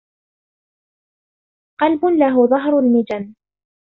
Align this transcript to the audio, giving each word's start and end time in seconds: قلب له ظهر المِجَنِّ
قلب 1.81 2.05
له 2.05 2.47
ظهر 2.47 2.79
المِجَنِّ 2.79 3.35